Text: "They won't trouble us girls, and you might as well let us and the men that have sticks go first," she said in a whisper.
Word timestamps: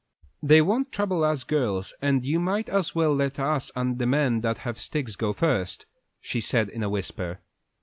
"They 0.41 0.63
won't 0.63 0.91
trouble 0.91 1.23
us 1.23 1.43
girls, 1.43 1.93
and 2.01 2.25
you 2.25 2.39
might 2.39 2.69
as 2.69 2.95
well 2.95 3.13
let 3.13 3.37
us 3.37 3.71
and 3.75 3.99
the 3.99 4.07
men 4.07 4.41
that 4.41 4.57
have 4.65 4.79
sticks 4.81 5.15
go 5.15 5.31
first," 5.31 5.85
she 6.19 6.41
said 6.41 6.69
in 6.69 6.81
a 6.81 6.89
whisper. 6.89 7.37